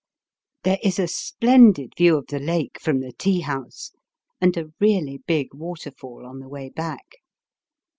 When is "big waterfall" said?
5.27-6.25